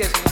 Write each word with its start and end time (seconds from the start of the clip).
que 0.00 0.06
sí. 0.06 0.29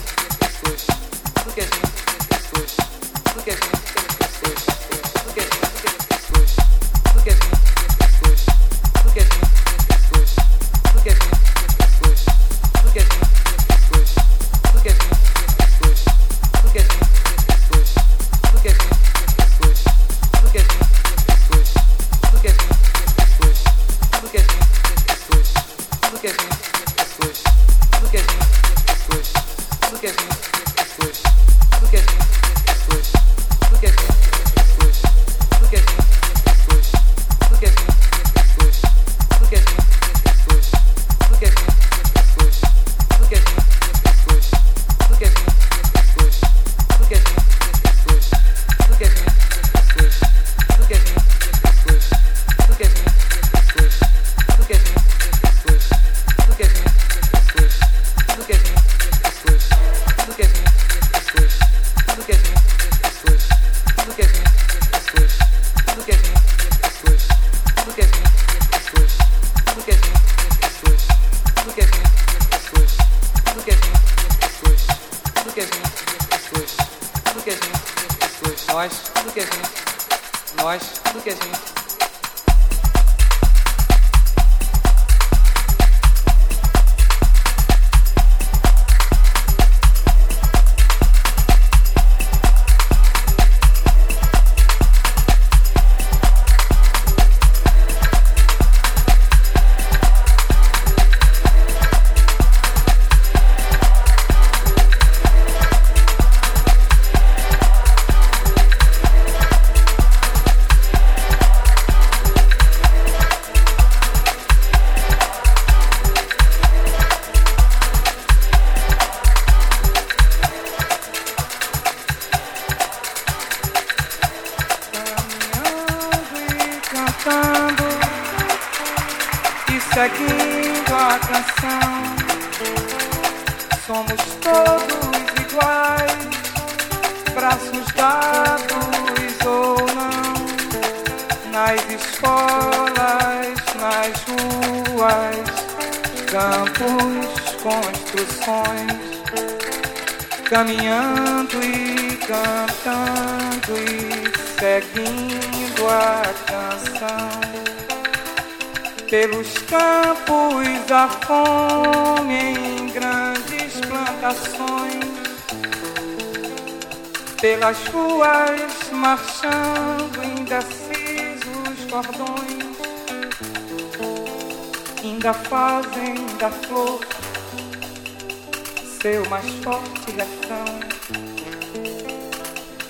seu 179.08 179.24
mais 179.30 179.48
forte 179.64 180.10
refrão 180.10 180.66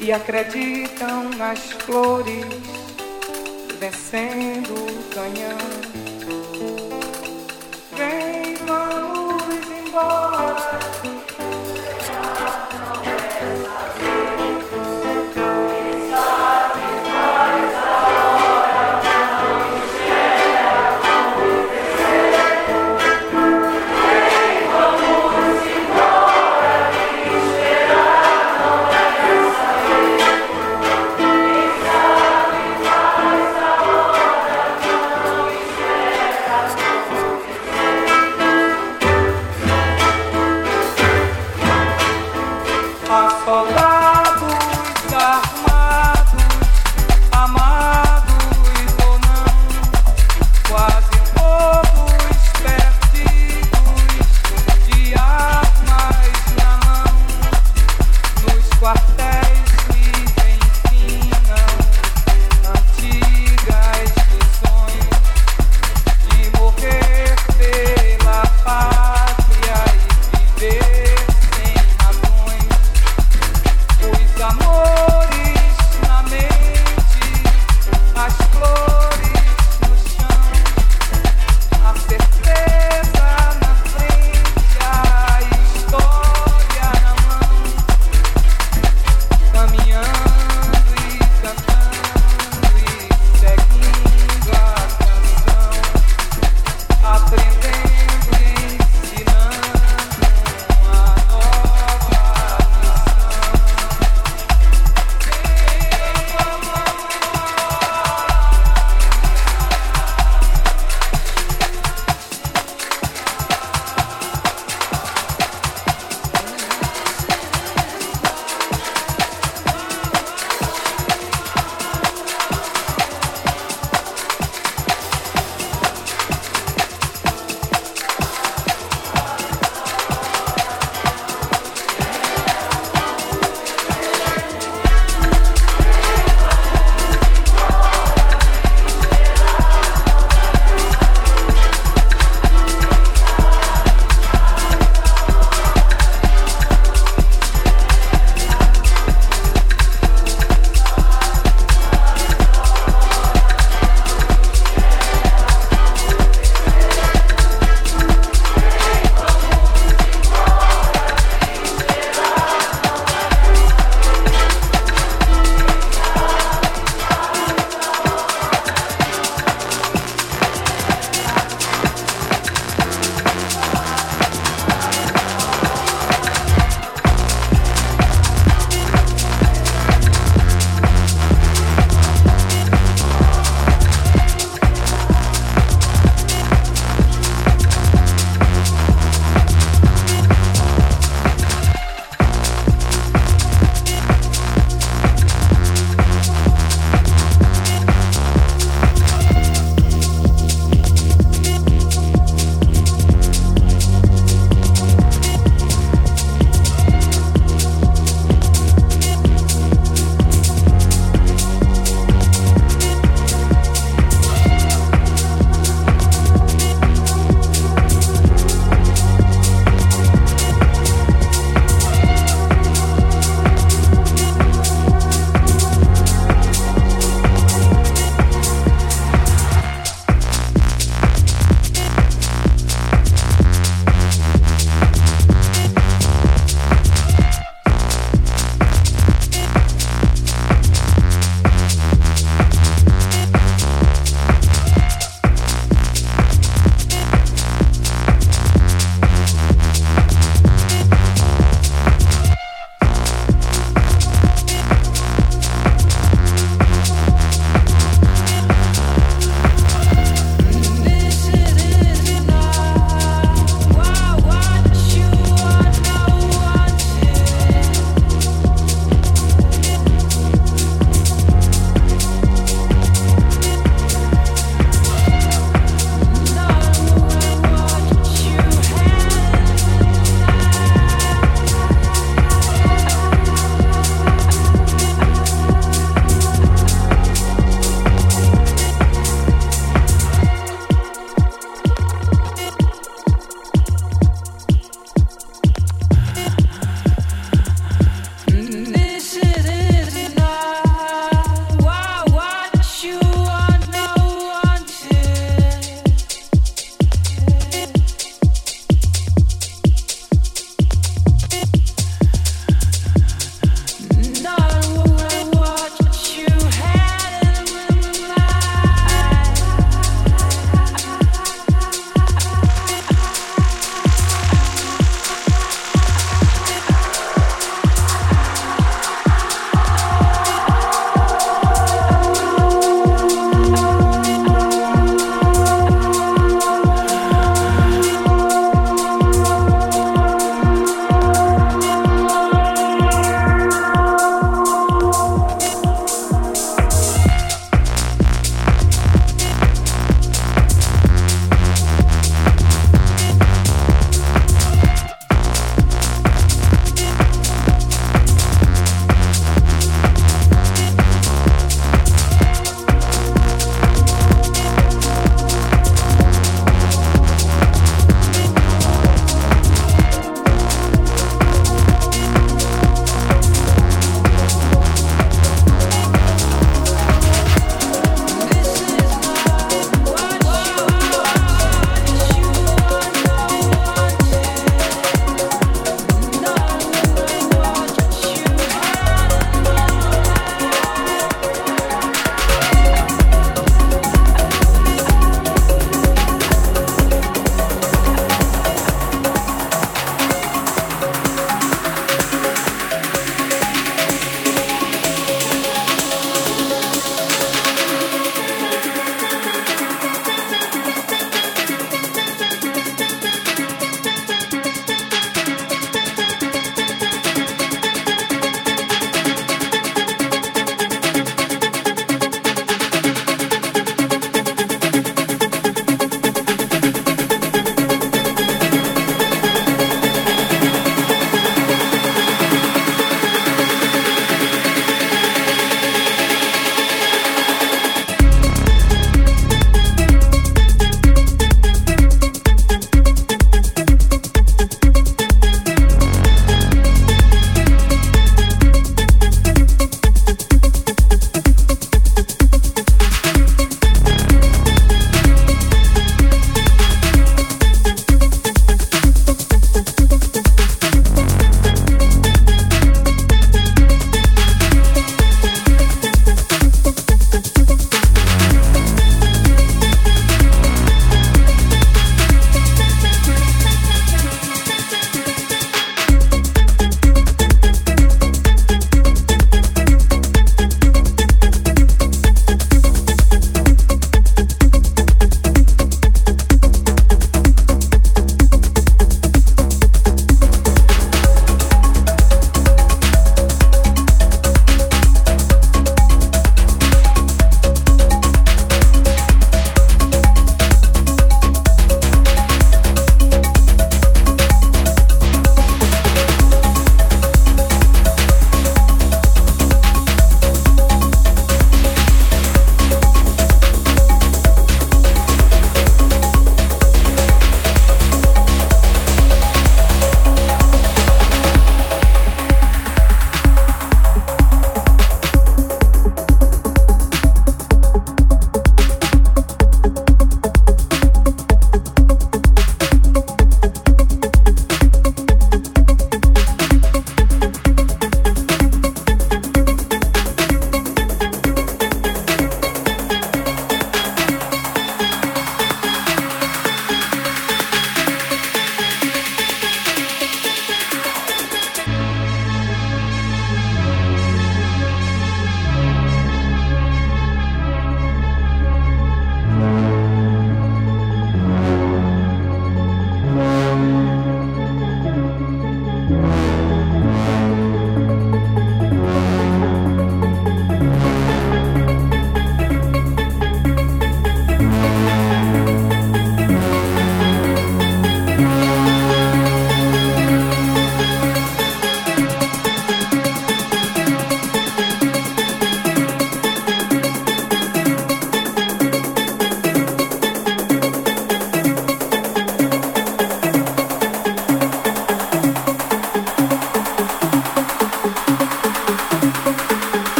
e 0.00 0.12
acreditam 0.12 1.28
nas 1.36 1.70
flores 1.70 2.44
vencendo 3.78 4.74
o 4.74 5.14
canhão. 5.14 5.57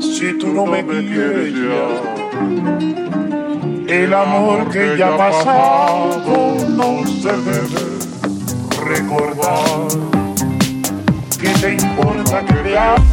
si 0.00 0.38
tú 0.38 0.48
no 0.48 0.66
me 0.66 0.84
quieres 0.84 1.52
ya. 1.54 1.88
El 3.88 4.14
amor 4.14 4.70
que 4.70 4.96
ya 4.96 5.08
ha 5.08 5.16
pasado 5.16 6.56
no 6.68 7.04
se 7.06 7.32
debe 7.32 7.98
recordar. 8.86 9.88
¿Qué 11.40 11.48
te 11.60 11.74
importa 11.74 12.44
que 12.44 12.54
me 12.62 12.76
hable? 12.76 13.11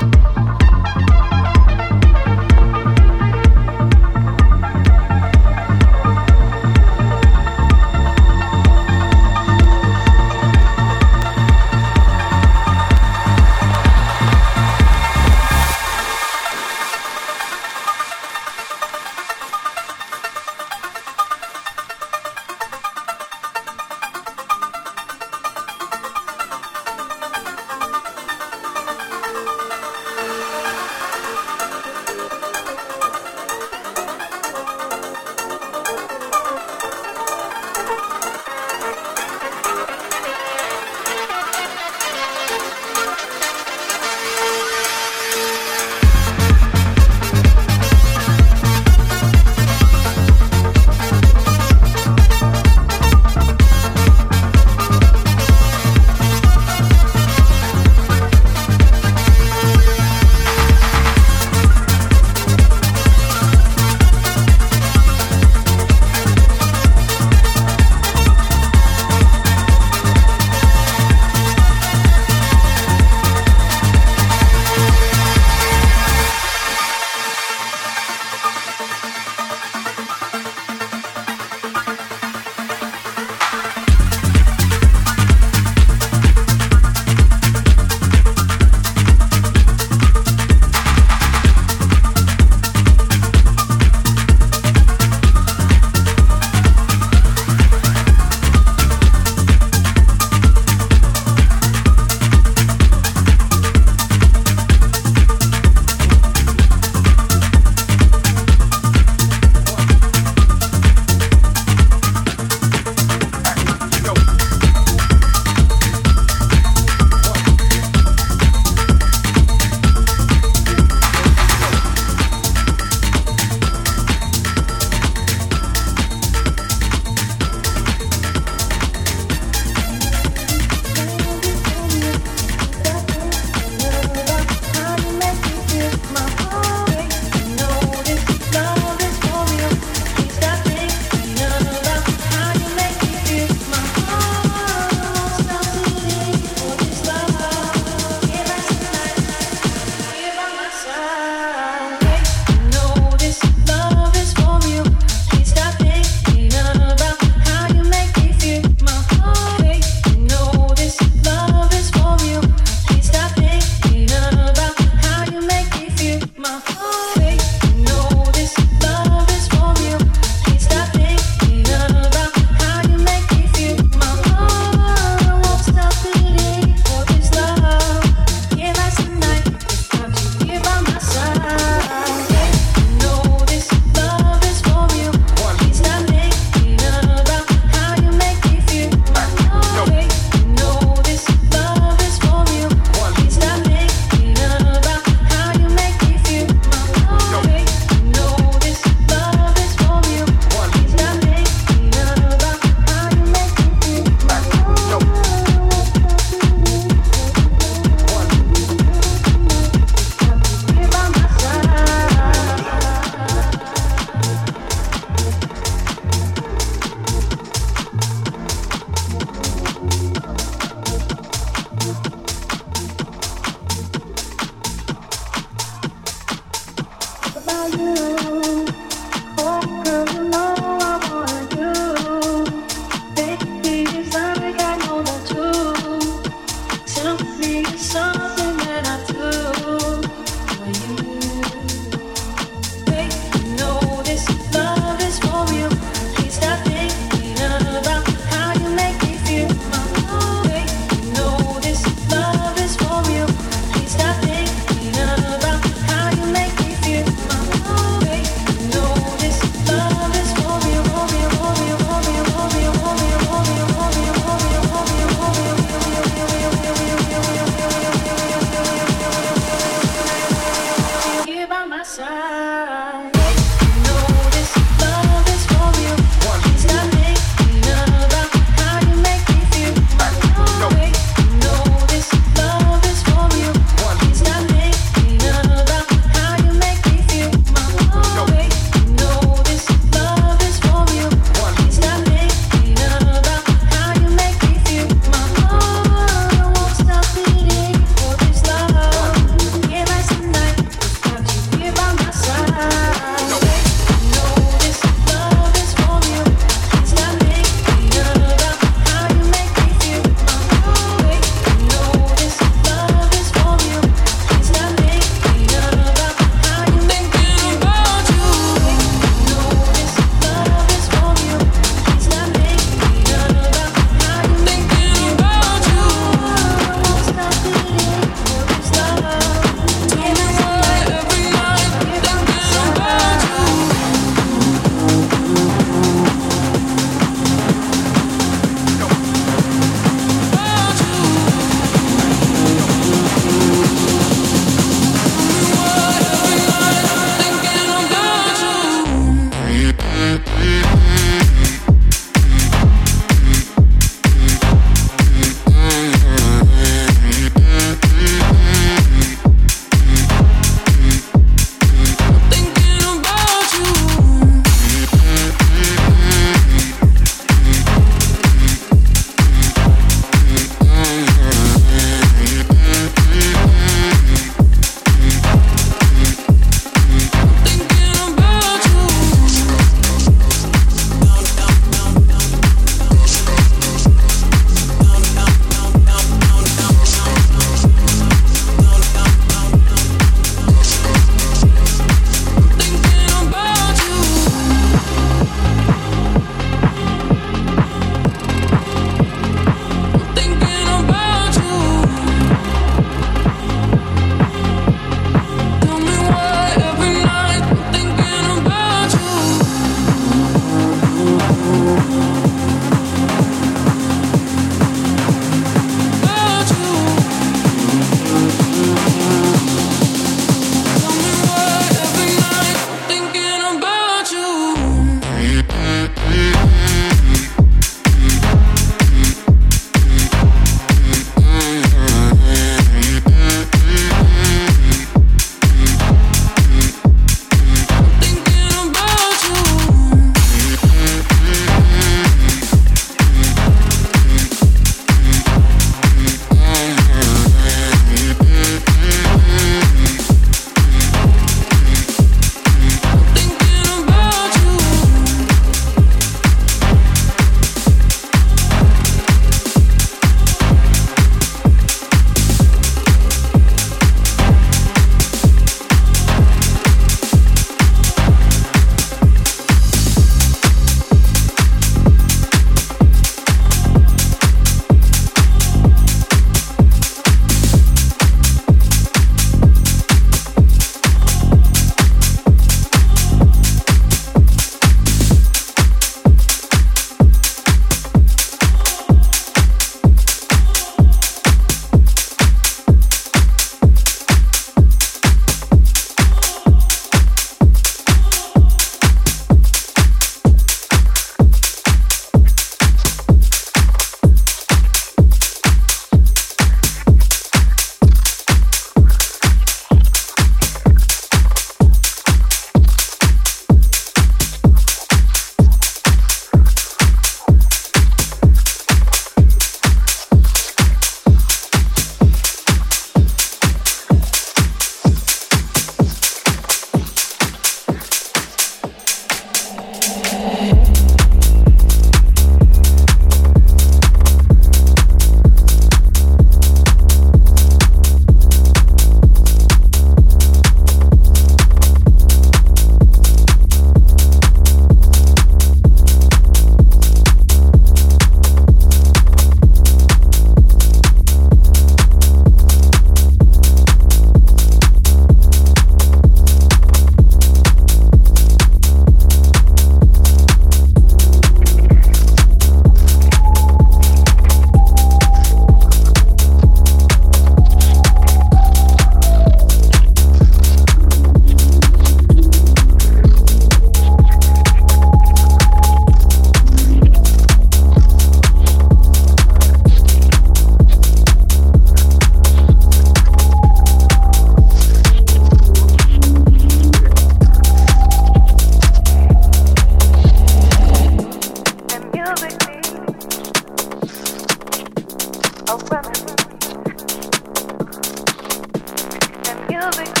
music 599.61 600.00